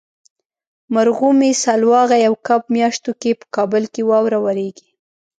[0.95, 4.89] مرغومي، سلواغې او کب میاشتو کې په کابل کې واوره وریږي.